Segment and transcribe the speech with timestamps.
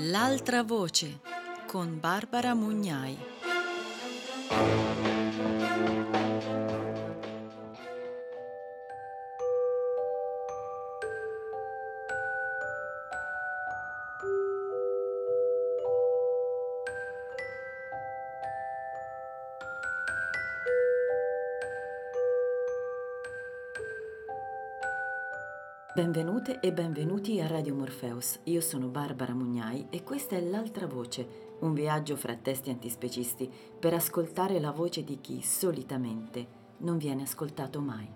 [0.00, 1.20] L'altra voce
[1.66, 3.16] con Barbara Mugnai.
[26.06, 28.38] Benvenute e benvenuti a Radio Morpheus.
[28.44, 33.92] Io sono Barbara Mugnai e questa è L'altra voce, un viaggio fra testi antispecisti per
[33.92, 36.46] ascoltare la voce di chi solitamente
[36.78, 38.08] non viene ascoltato mai.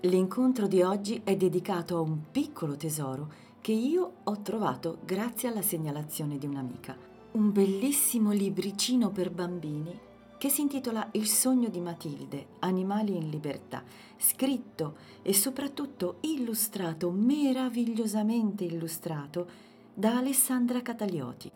[0.00, 3.30] L'incontro di oggi è dedicato a un piccolo tesoro
[3.60, 6.96] che io ho trovato grazie alla segnalazione di un'amica.
[7.32, 10.00] Un bellissimo libricino per bambini
[10.44, 13.82] che si intitola Il sogno di Matilde, Animali in libertà,
[14.18, 19.48] scritto e soprattutto illustrato, meravigliosamente illustrato,
[19.94, 21.50] da Alessandra Catalioti.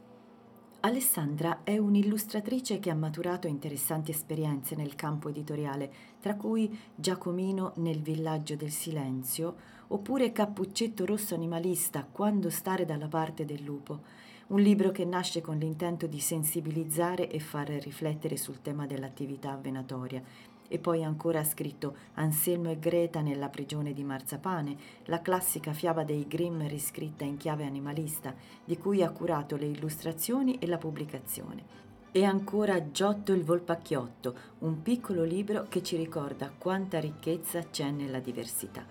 [0.80, 8.00] Alessandra è un'illustratrice che ha maturato interessanti esperienze nel campo editoriale, tra cui Giacomino nel
[8.00, 9.55] villaggio del silenzio,
[9.89, 14.00] oppure Cappuccetto rosso animalista, quando stare dalla parte del lupo,
[14.48, 20.22] un libro che nasce con l'intento di sensibilizzare e far riflettere sul tema dell'attività venatoria.
[20.70, 26.02] E poi ancora ha scritto Anselmo e Greta nella prigione di Marzapane, la classica fiaba
[26.02, 31.86] dei Grimm riscritta in chiave animalista, di cui ha curato le illustrazioni e la pubblicazione.
[32.10, 38.18] E ancora Giotto il Volpacchiotto, un piccolo libro che ci ricorda quanta ricchezza c'è nella
[38.18, 38.84] diversità.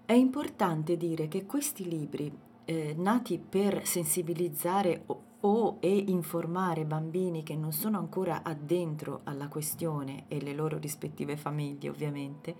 [0.04, 7.42] È importante dire che questi libri, eh, nati per sensibilizzare o, o e informare bambini
[7.42, 12.54] che non sono ancora addentro alla questione e le loro rispettive famiglie ovviamente,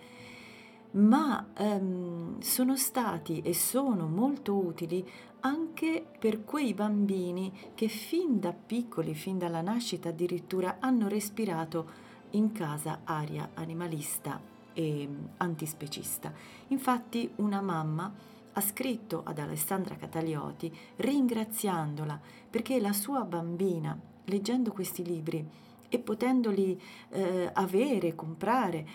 [0.93, 5.07] ma ehm, sono stati e sono molto utili
[5.41, 12.04] anche per quei bambini che fin da piccoli, fin dalla nascita addirittura, hanno respirato
[12.35, 14.41] in casa aria animalista
[14.73, 15.09] e
[15.39, 16.33] antispecista.
[16.69, 18.13] Infatti una mamma
[18.57, 25.45] ha scritto ad Alessandra Catalioti ringraziandola perché la sua bambina, leggendo questi libri
[25.89, 26.81] e potendoli
[27.11, 28.87] eh, avere, comprare,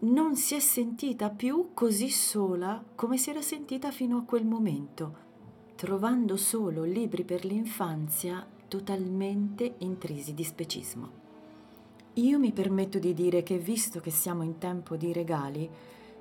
[0.00, 5.16] non si è sentita più così sola come si era sentita fino a quel momento,
[5.76, 11.21] trovando solo libri per l'infanzia totalmente intrisi di specismo.
[12.16, 15.68] Io mi permetto di dire che visto che siamo in tempo di regali,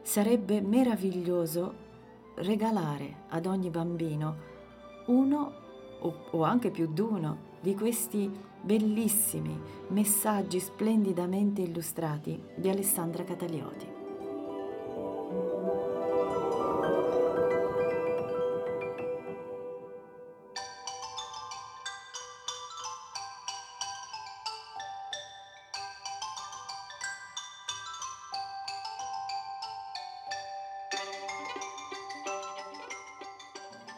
[0.02, 1.90] sarebbe meraviglioso
[2.36, 4.50] regalare ad ogni bambino
[5.08, 5.54] uno
[6.00, 8.32] o, o anche più di uno di questi
[8.62, 9.60] bellissimi
[9.90, 14.01] messaggi splendidamente illustrati di Alessandra Catalioti.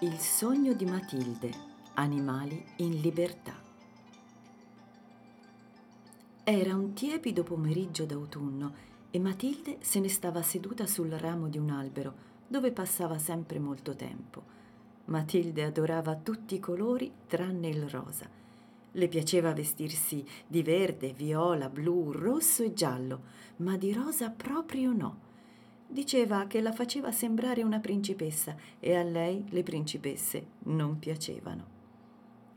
[0.03, 1.49] Il sogno di Matilde,
[1.93, 3.55] animali in libertà.
[6.43, 8.73] Era un tiepido pomeriggio d'autunno
[9.09, 12.13] e Matilde se ne stava seduta sul ramo di un albero
[12.45, 14.43] dove passava sempre molto tempo.
[15.05, 18.29] Matilde adorava tutti i colori tranne il rosa.
[18.91, 23.21] Le piaceva vestirsi di verde, viola, blu, rosso e giallo,
[23.57, 25.22] ma di rosa proprio no
[25.93, 31.71] diceva che la faceva sembrare una principessa e a lei le principesse non piacevano.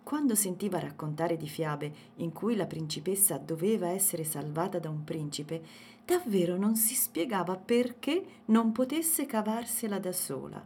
[0.02, 5.62] Quando sentiva raccontare di fiabe in cui la principessa doveva essere salvata da un principe,
[6.04, 10.64] davvero non si spiegava perché non potesse cavarsela da sola.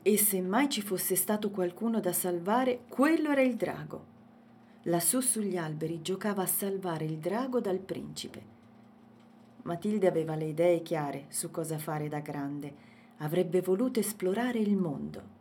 [0.00, 4.04] E se mai ci fosse stato qualcuno da salvare, quello era il drago.
[4.84, 8.51] Lassù sugli alberi giocava a salvare il drago dal principe.
[9.62, 12.90] Matilde aveva le idee chiare su cosa fare da grande.
[13.18, 15.40] Avrebbe voluto esplorare il mondo.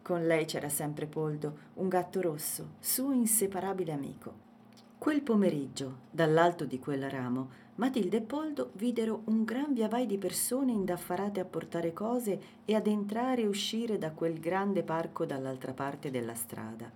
[0.00, 4.50] Con lei c'era sempre Poldo, un gatto rosso, suo inseparabile amico.
[4.96, 10.72] Quel pomeriggio, dall'alto di quel ramo, Matilde e Poldo videro un gran viavai di persone
[10.72, 16.10] indaffarate a portare cose e ad entrare e uscire da quel grande parco dall'altra parte
[16.10, 16.90] della strada.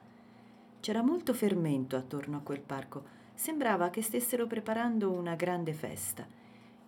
[0.81, 3.03] C'era molto fermento attorno a quel parco.
[3.35, 6.27] Sembrava che stessero preparando una grande festa.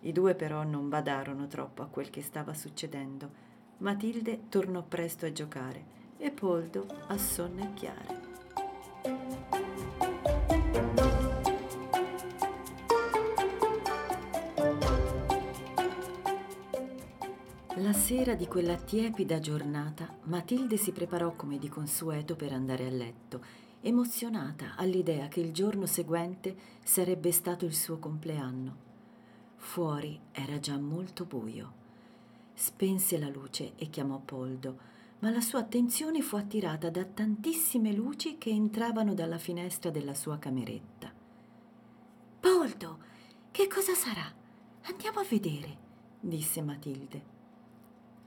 [0.01, 3.47] I due però non badarono troppo a quel che stava succedendo.
[3.77, 8.29] Matilde tornò presto a giocare e Poldo a sonnecchiare.
[18.09, 23.43] sera di quella tiepida giornata, Matilde si preparò come di consueto per andare a letto,
[23.81, 28.88] emozionata all'idea che il giorno seguente sarebbe stato il suo compleanno.
[29.59, 31.73] Fuori era già molto buio.
[32.53, 34.87] Spense la luce e chiamò Poldo,
[35.19, 40.39] ma la sua attenzione fu attirata da tantissime luci che entravano dalla finestra della sua
[40.39, 41.11] cameretta.
[42.39, 42.97] Poldo,
[43.51, 44.33] che cosa sarà?
[44.83, 45.77] Andiamo a vedere,
[46.19, 47.37] disse Matilde.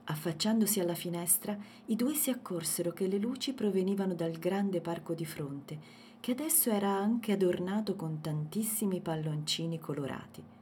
[0.05, 5.25] Affacciandosi alla finestra, i due si accorsero che le luci provenivano dal grande parco di
[5.25, 5.79] fronte,
[6.19, 10.61] che adesso era anche adornato con tantissimi palloncini colorati.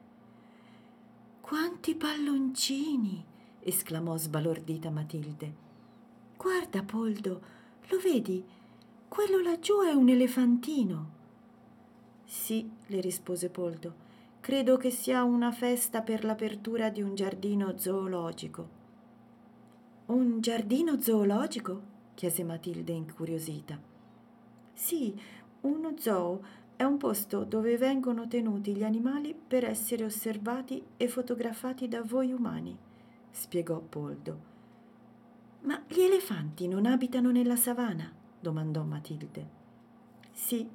[1.52, 3.22] Quanti palloncini!
[3.60, 5.54] esclamò sbalordita Matilde.
[6.38, 7.42] Guarda, Poldo,
[7.90, 8.42] lo vedi?
[9.10, 11.10] Quello laggiù è un elefantino.
[12.24, 13.94] Sì, le rispose Poldo.
[14.40, 18.70] Credo che sia una festa per l'apertura di un giardino zoologico.
[20.06, 21.82] Un giardino zoologico?
[22.14, 23.78] chiese Matilde incuriosita.
[24.74, 25.20] Sì,
[25.62, 26.42] uno zoo
[26.82, 32.32] è un posto dove vengono tenuti gli animali per essere osservati e fotografati da voi
[32.32, 32.76] umani,
[33.30, 34.40] spiegò Poldo.
[35.62, 38.12] Ma gli elefanti non abitano nella savana?
[38.40, 39.48] domandò Matilde.
[40.32, 40.68] Sì,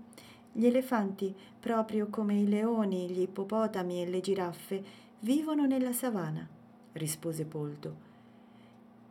[0.53, 4.85] gli elefanti, proprio come i leoni, gli ippopotami e le giraffe,
[5.19, 6.49] vivono nella savana,
[6.93, 7.97] rispose Poldo.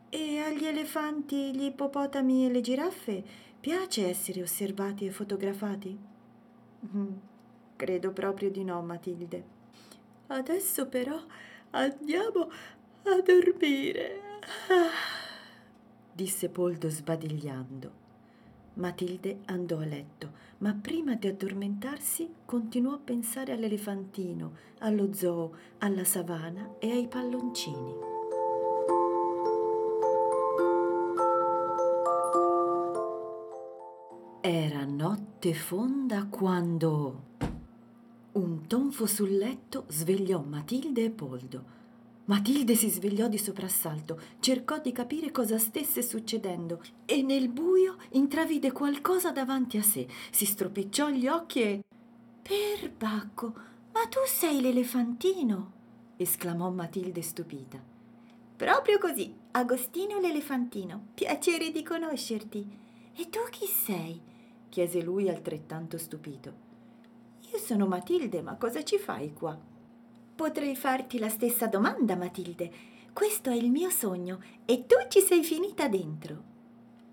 [0.08, 3.22] E agli elefanti, gli ippopotami e le giraffe
[3.60, 6.14] piace essere osservati e fotografati?
[6.94, 7.12] Mm,
[7.76, 9.54] credo proprio di no, Matilde.
[10.28, 11.18] Adesso però
[11.70, 12.50] andiamo
[13.04, 14.20] a dormire,
[16.12, 18.04] disse Poldo sbadigliando.
[18.74, 26.04] Matilde andò a letto, ma prima di addormentarsi continuò a pensare all'elefantino, allo zoo, alla
[26.04, 28.15] savana e ai palloncini.
[34.48, 37.24] Era notte fonda quando
[38.34, 41.64] un tonfo sul letto svegliò Matilde e Poldo.
[42.26, 48.70] Matilde si svegliò di soprassalto, cercò di capire cosa stesse succedendo e nel buio intravide
[48.70, 50.06] qualcosa davanti a sé.
[50.30, 51.84] Si stropicciò gli occhi e.
[52.40, 53.52] Perbacco,
[53.92, 55.72] ma tu sei l'elefantino!
[56.18, 57.82] esclamò Matilde stupita.
[58.54, 61.06] Proprio così, Agostino l'elefantino.
[61.14, 62.84] Piacere di conoscerti.
[63.16, 64.34] E tu chi sei?
[64.68, 66.64] Chiese lui altrettanto stupito.
[67.52, 69.58] Io sono Matilde, ma cosa ci fai qua?
[70.34, 72.70] Potrei farti la stessa domanda, Matilde.
[73.12, 76.42] Questo è il mio sogno e tu ci sei finita dentro.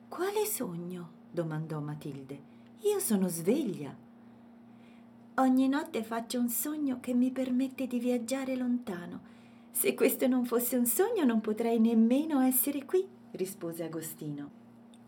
[0.10, 1.22] Quale sogno?
[1.32, 2.52] domandò Matilde.
[2.82, 3.96] Io sono sveglia.
[5.36, 9.32] Ogni notte faccio un sogno che mi permette di viaggiare lontano.
[9.72, 14.63] Se questo non fosse un sogno non potrei nemmeno essere qui, rispose Agostino.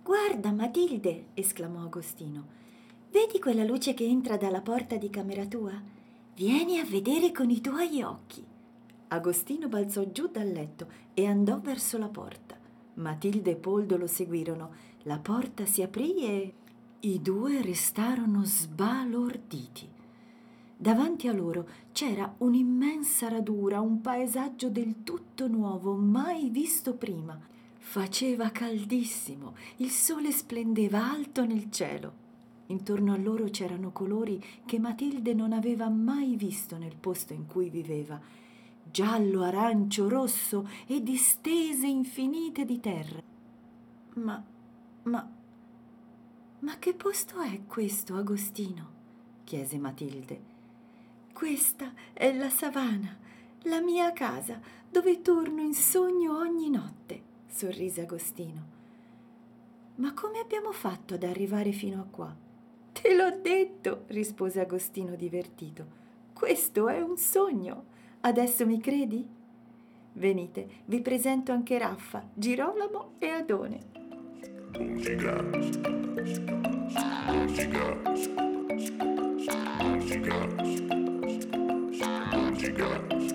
[0.05, 2.45] Guarda, Matilde, esclamò Agostino.
[3.09, 5.81] Vedi quella luce che entra dalla porta di camera tua?
[6.35, 8.45] Vieni a vedere con i tuoi occhi.
[9.07, 12.55] Agostino balzò giù dal letto e andò verso la porta.
[12.93, 14.75] Matilde e Poldo lo seguirono.
[15.05, 16.53] La porta si aprì e
[16.99, 19.89] i due restarono sbalorditi.
[20.77, 27.53] Davanti a loro c'era un'immensa radura, un paesaggio del tutto nuovo, mai visto prima.
[27.87, 32.23] Faceva caldissimo, il sole splendeva alto nel cielo.
[32.65, 37.69] Intorno a loro c'erano colori che Matilde non aveva mai visto nel posto in cui
[37.69, 38.19] viveva.
[38.91, 43.21] Giallo, arancio, rosso e distese infinite di terra.
[44.15, 44.43] Ma,
[45.03, 45.31] ma,
[46.59, 48.89] ma che posto è questo, Agostino?
[49.45, 50.41] chiese Matilde.
[51.31, 53.15] Questa è la savana,
[53.61, 57.24] la mia casa, dove torno in sogno ogni notte
[57.55, 58.73] sorrise Agostino.
[59.95, 62.35] Ma come abbiamo fatto ad arrivare fino a qua?
[62.91, 66.03] Te l'ho detto, rispose Agostino divertito.
[66.33, 67.85] Questo è un sogno.
[68.21, 69.25] Adesso mi credi?
[70.13, 73.79] Venite, vi presento anche Raffa, Girolamo e Adone.
[74.77, 75.41] Musica.
[77.31, 78.01] Musica.
[79.81, 80.47] Musica.
[82.33, 83.34] Musica.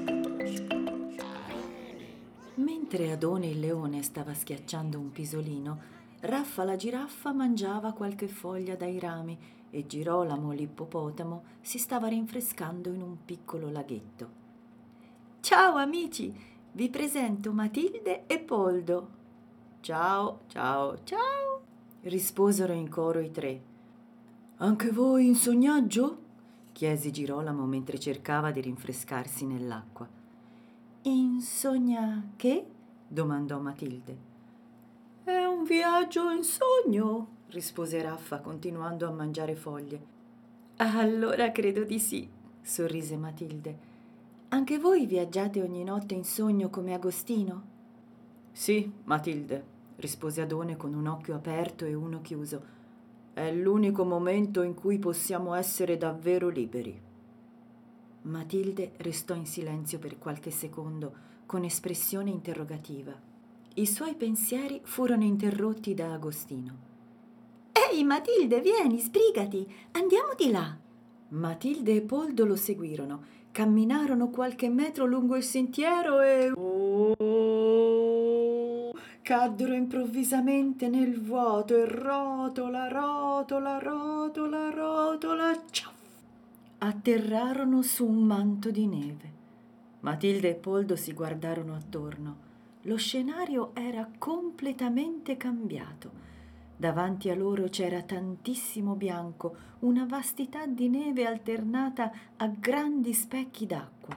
[2.93, 5.79] Mentre Adone il leone stava schiacciando un pisolino,
[6.23, 9.39] Raffa la giraffa mangiava qualche foglia dai rami
[9.71, 14.29] e Girolamo l'ippopotamo si stava rinfrescando in un piccolo laghetto.
[15.39, 16.35] Ciao amici,
[16.73, 19.09] vi presento Matilde e Poldo.
[19.83, 21.61] Ciao, ciao, ciao,
[22.01, 23.63] risposero in coro i tre.
[24.57, 26.19] Anche voi in sognaggio?
[26.73, 30.09] chiese Girolamo mentre cercava di rinfrescarsi nell'acqua.
[31.03, 32.79] In sogna che?
[33.13, 34.17] Domandò Matilde.
[35.25, 40.01] È un viaggio in sogno, rispose Raffa continuando a mangiare foglie.
[40.77, 42.29] Allora credo di sì,
[42.63, 43.89] sorrise Matilde.
[44.51, 47.63] Anche voi viaggiate ogni notte in sogno come Agostino?
[48.53, 49.65] Sì, Matilde,
[49.97, 52.63] rispose Adone con un occhio aperto e uno chiuso.
[53.33, 56.97] È l'unico momento in cui possiamo essere davvero liberi.
[58.23, 63.13] Matilde restò in silenzio per qualche secondo, con espressione interrogativa.
[63.75, 66.77] I suoi pensieri furono interrotti da Agostino.
[67.73, 70.79] Ehi, Matilde, vieni, sbrigati, andiamo di là.
[71.31, 76.53] Matilde e Poldo lo seguirono, camminarono qualche metro lungo il sentiero e...
[76.53, 77.17] Oh,
[79.21, 85.99] caddero improvvisamente nel vuoto e rotola, rotola, rotola, rotola, ciao
[86.83, 89.40] atterrarono su un manto di neve.
[90.01, 92.49] Matilde e Poldo si guardarono attorno.
[92.83, 96.29] Lo scenario era completamente cambiato.
[96.75, 104.17] Davanti a loro c'era tantissimo bianco, una vastità di neve alternata a grandi specchi d'acqua.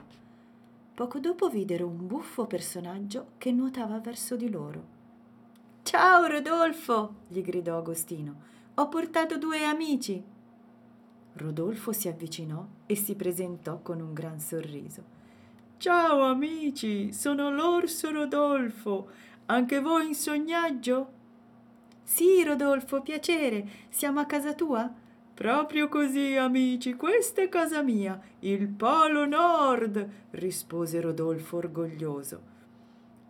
[0.94, 4.92] Poco dopo videro un buffo personaggio che nuotava verso di loro.
[5.82, 7.14] Ciao Rodolfo!
[7.28, 8.34] gli gridò Agostino.
[8.76, 10.22] Ho portato due amici.
[11.34, 15.13] Rodolfo si avvicinò e si presentò con un gran sorriso.
[15.84, 19.08] Ciao amici, sono l'orso Rodolfo.
[19.44, 21.08] Anche voi in sognaggio?
[22.02, 23.68] Sì, Rodolfo, piacere.
[23.90, 24.90] Siamo a casa tua?
[25.34, 32.40] Proprio così, amici, questa è casa mia, il Polo Nord, rispose Rodolfo orgoglioso.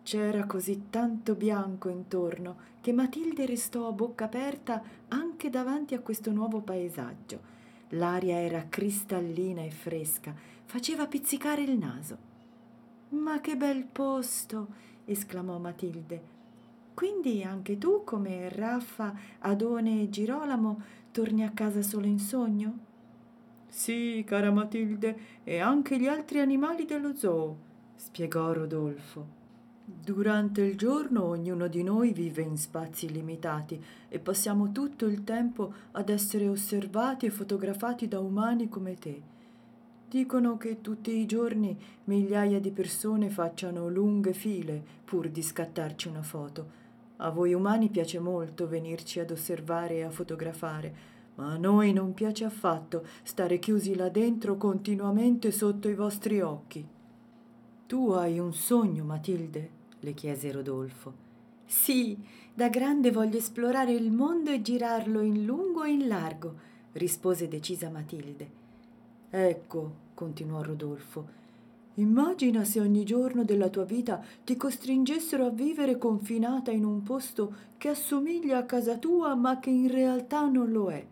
[0.03, 6.31] C'era così tanto bianco intorno che Matilde restò a bocca aperta anche davanti a questo
[6.31, 7.37] nuovo paesaggio.
[7.89, 10.33] L'aria era cristallina e fresca,
[10.63, 12.31] faceva pizzicare il naso.
[13.15, 14.67] Ma che bel posto!
[15.05, 16.33] esclamò Matilde.
[16.93, 20.81] Quindi anche tu, come Raffa, Adone e Girolamo,
[21.11, 22.77] torni a casa solo in sogno?
[23.69, 27.57] Sì, cara Matilde, e anche gli altri animali dello zoo,
[27.95, 29.43] spiegò Rodolfo.
[29.85, 35.73] Durante il giorno ognuno di noi vive in spazi limitati e passiamo tutto il tempo
[35.91, 39.21] ad essere osservati e fotografati da umani come te.
[40.15, 46.23] Dicono che tutti i giorni migliaia di persone facciano lunghe file pur di scattarci una
[46.23, 46.71] foto.
[47.17, 50.95] A voi umani piace molto venirci ad osservare e a fotografare,
[51.35, 56.87] ma a noi non piace affatto stare chiusi là dentro continuamente sotto i vostri occhi.
[57.85, 59.69] Tu hai un sogno, Matilde?
[59.99, 61.13] le chiese Rodolfo.
[61.65, 62.17] Sì,
[62.53, 66.55] da grande voglio esplorare il mondo e girarlo in lungo e in largo,
[66.93, 68.63] rispose decisa Matilde.
[69.29, 71.27] Ecco, continuò Rodolfo,
[71.95, 77.53] immagina se ogni giorno della tua vita ti costringessero a vivere confinata in un posto
[77.77, 81.05] che assomiglia a casa tua ma che in realtà non lo è.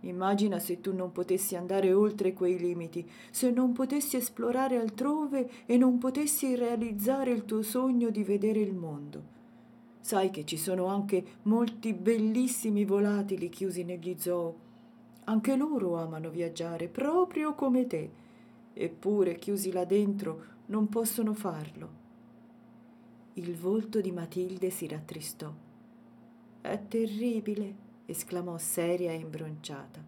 [0.00, 5.76] Immagina se tu non potessi andare oltre quei limiti, se non potessi esplorare altrove e
[5.76, 9.34] non potessi realizzare il tuo sogno di vedere il mondo.
[10.00, 14.54] Sai che ci sono anche molti bellissimi volatili chiusi negli zoo.
[15.24, 18.24] Anche loro amano viaggiare, proprio come te.
[18.78, 22.04] Eppure, chiusi là dentro, non possono farlo.
[23.34, 25.50] Il volto di Matilde si rattristò.
[26.60, 30.04] È terribile, esclamò seria e imbronciata.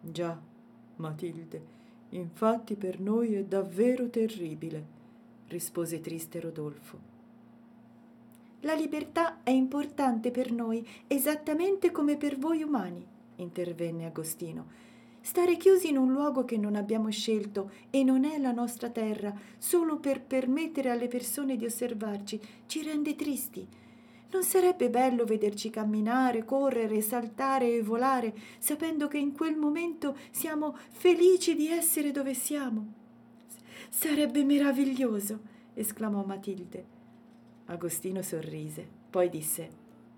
[0.00, 0.40] Già,
[0.96, 1.64] Matilde,
[2.10, 4.86] infatti per noi è davvero terribile,
[5.48, 6.98] rispose triste Rodolfo.
[8.60, 13.04] La libertà è importante per noi, esattamente come per voi umani,
[13.36, 14.89] intervenne Agostino.
[15.22, 19.32] Stare chiusi in un luogo che non abbiamo scelto e non è la nostra terra,
[19.58, 23.66] solo per permettere alle persone di osservarci, ci rende tristi.
[24.32, 30.76] Non sarebbe bello vederci camminare, correre, saltare e volare, sapendo che in quel momento siamo
[30.90, 32.92] felici di essere dove siamo?
[33.90, 35.40] Sarebbe meraviglioso,
[35.74, 36.98] esclamò Matilde.
[37.66, 39.68] Agostino sorrise, poi disse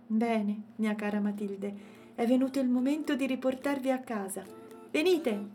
[0.06, 1.74] Bene, mia cara Matilde,
[2.14, 4.44] è venuto il momento di riportarvi a casa.
[4.92, 5.48] Venite!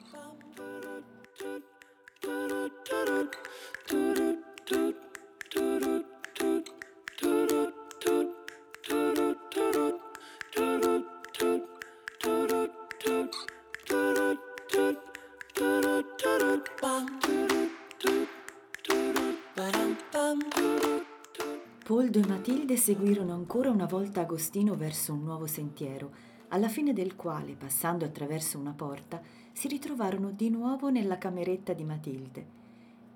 [21.83, 26.11] Poldo e Matilde seguirono ancora una volta Agostino verso un nuovo sentiero,
[26.49, 31.83] alla fine del quale, passando attraverso una porta, si ritrovarono di nuovo nella cameretta di
[31.83, 32.45] Matilde.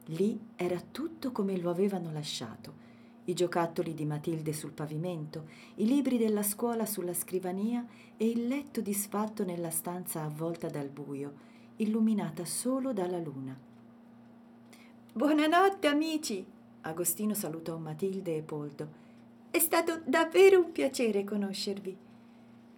[0.06, 2.90] Lì era tutto come lo avevano lasciato.
[3.26, 7.86] i giocattoli di Matilde sul pavimento, i libri della scuola sulla scrivania
[8.18, 11.34] e il letto disfatto nella stanza avvolta dal buio,
[11.78, 13.58] illuminata solo dalla luna.
[15.14, 16.46] Buonanotte amici!
[16.82, 19.00] Agostino salutò Matilde e Poldo.
[19.52, 21.98] È stato davvero un piacere conoscervi.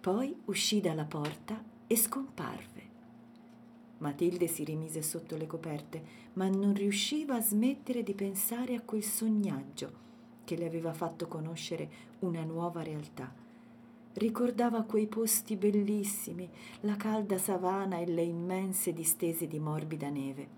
[0.04, 2.82] Poi uscì dalla porta e scomparve.
[4.00, 6.02] Matilde si rimise sotto le coperte,
[6.34, 9.92] ma non riusciva a smettere di pensare a quel sognaggio
[10.44, 13.32] che le aveva fatto conoscere una nuova realtà.
[14.12, 20.48] Ricordava quei posti bellissimi, la calda savana e le immense distese di morbida neve.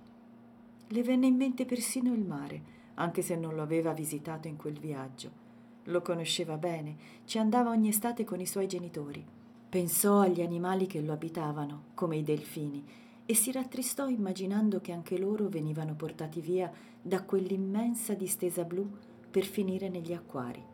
[0.88, 2.62] Le venne in mente persino il mare,
[2.94, 5.45] anche se non lo aveva visitato in quel viaggio.
[5.86, 9.24] Lo conosceva bene, ci andava ogni estate con i suoi genitori.
[9.68, 12.84] Pensò agli animali che lo abitavano, come i delfini,
[13.24, 18.88] e si rattristò immaginando che anche loro venivano portati via da quell'immensa distesa blu
[19.30, 20.64] per finire negli acquari.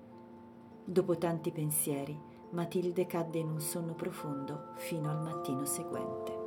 [0.85, 2.19] Dopo tanti pensieri,
[2.50, 6.41] Matilde cadde in un sonno profondo fino al mattino seguente.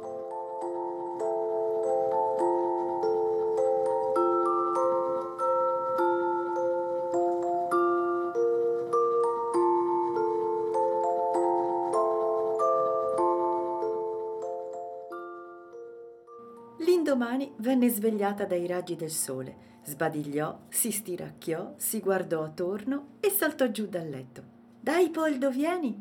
[17.16, 23.72] L'indomani venne svegliata dai raggi del sole, sbadigliò, si stiracchiò, si guardò attorno e saltò
[23.72, 24.44] giù dal letto.
[24.82, 25.98] Dai, Poldo, vieni!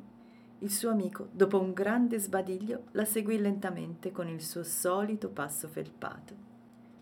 [0.59, 5.69] Il suo amico, dopo un grande sbadiglio, la seguì lentamente con il suo solito passo
[5.69, 6.35] felpato.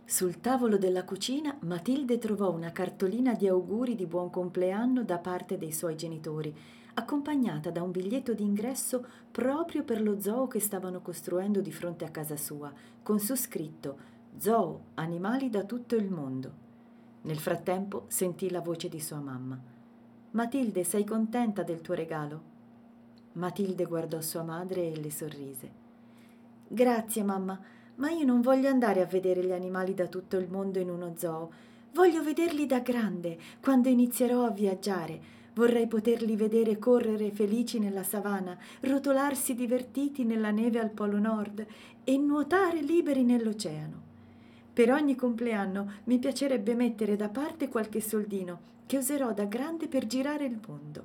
[0.05, 5.57] Sul tavolo della cucina Matilde trovò una cartolina di auguri di buon compleanno da parte
[5.57, 6.55] dei suoi genitori,
[6.95, 12.11] accompagnata da un biglietto d'ingresso proprio per lo zoo che stavano costruendo di fronte a
[12.11, 12.73] casa sua,
[13.03, 16.61] con su scritto Zoo, animali da tutto il mondo.
[17.23, 19.61] Nel frattempo sentì la voce di sua mamma.
[20.33, 22.51] Matilde, sei contenta del tuo regalo?
[23.35, 25.71] Matilde guardò sua madre e le sorrise.
[26.67, 27.61] Grazie, mamma,
[27.97, 31.13] ma io non voglio andare a vedere gli animali da tutto il mondo in uno
[31.17, 31.53] zoo.
[31.93, 35.21] Voglio vederli da grande, quando inizierò a viaggiare.
[35.55, 41.67] Vorrei poterli vedere correre felici nella savana, rotolarsi divertiti nella neve al Polo Nord
[42.05, 44.11] e nuotare liberi nell'oceano.
[44.73, 50.07] Per ogni compleanno mi piacerebbe mettere da parte qualche soldino che userò da grande per
[50.07, 51.05] girare il mondo.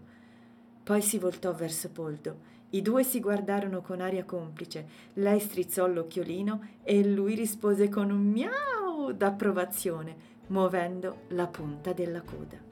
[0.83, 2.55] Poi si voltò verso Poldo.
[2.69, 4.87] I due si guardarono con aria complice.
[5.13, 10.15] Lei strizzò l'occhiolino e lui rispose con un miau d'approvazione,
[10.47, 12.66] muovendo la punta della coda.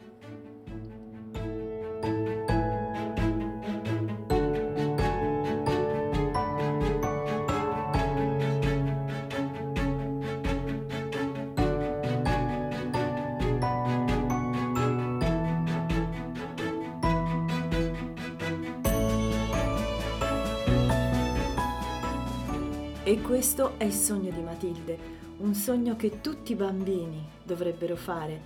[23.22, 24.98] Questo è il sogno di Matilde,
[25.40, 28.40] un sogno che tutti i bambini dovrebbero fare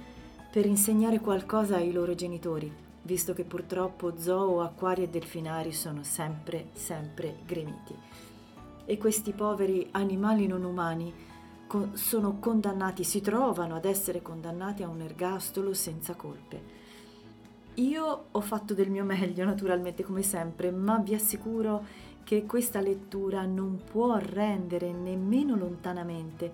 [0.51, 6.69] per insegnare qualcosa ai loro genitori, visto che purtroppo zoo, acquari e delfinari sono sempre,
[6.73, 7.93] sempre gremiti.
[8.85, 11.13] E questi poveri animali non umani
[11.93, 16.77] sono condannati, si trovano ad essere condannati a un ergastolo senza colpe.
[17.75, 23.43] Io ho fatto del mio meglio, naturalmente, come sempre, ma vi assicuro che questa lettura
[23.47, 26.51] non può rendere nemmeno lontanamente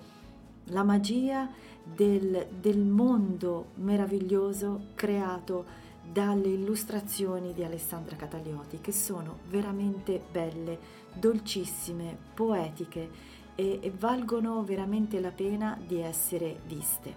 [0.67, 1.49] la magia
[1.83, 5.65] del, del mondo meraviglioso creato
[6.09, 10.79] dalle illustrazioni di Alessandra Catalioti, che sono veramente belle,
[11.13, 13.09] dolcissime, poetiche
[13.53, 17.13] e, e valgono veramente la pena di essere viste.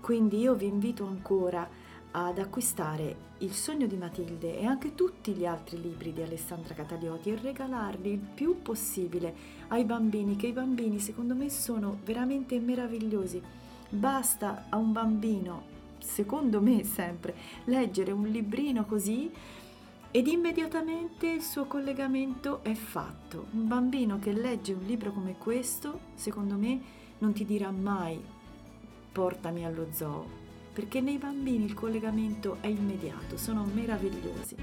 [0.00, 1.83] Quindi io vi invito ancora a
[2.16, 7.30] ad acquistare Il sogno di Matilde e anche tutti gli altri libri di Alessandra Catalioti
[7.30, 9.34] e regalarli il più possibile
[9.68, 13.42] ai bambini, che i bambini secondo me sono veramente meravigliosi.
[13.88, 15.62] Basta a un bambino,
[15.98, 19.30] secondo me sempre, leggere un librino così
[20.12, 23.46] ed immediatamente il suo collegamento è fatto.
[23.50, 26.80] Un bambino che legge un libro come questo, secondo me,
[27.18, 28.22] non ti dirà mai
[29.10, 30.43] portami allo zoo,
[30.74, 34.56] perché nei bambini il collegamento è immediato, sono meravigliosi.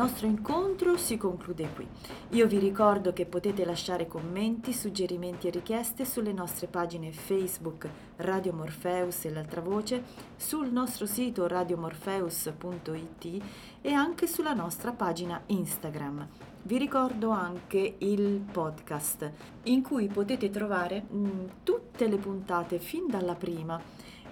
[0.00, 1.86] Nostro incontro si conclude qui.
[2.30, 7.86] Io vi ricordo che potete lasciare commenti, suggerimenti e richieste sulle nostre pagine Facebook
[8.16, 10.02] Radio Morpheus e l'altra voce,
[10.36, 13.42] sul nostro sito radiomorpheus.it
[13.82, 16.26] e anche sulla nostra pagina Instagram.
[16.62, 19.30] Vi ricordo anche il podcast
[19.64, 23.78] in cui potete trovare mh, mm, tutte le puntate fin dalla prima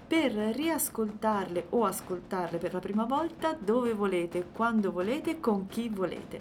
[0.09, 6.41] per riascoltarle o ascoltarle per la prima volta dove volete, quando volete, con chi volete.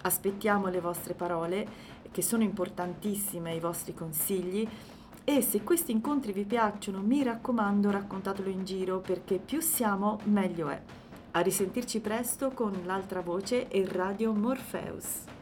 [0.00, 4.66] Aspettiamo le vostre parole, che sono importantissime, i vostri consigli
[5.22, 10.70] e se questi incontri vi piacciono, mi raccomando, raccontatelo in giro perché più siamo, meglio
[10.70, 10.80] è.
[11.32, 15.33] A risentirci presto con l'altra voce e Radio Morpheus.